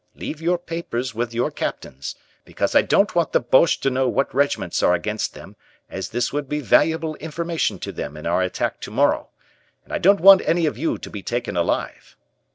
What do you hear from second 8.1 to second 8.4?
in